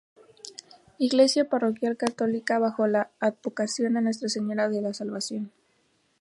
[0.97, 5.51] Iglesia parroquial católica bajo la advocación de Nuestra Señora de la Salvación.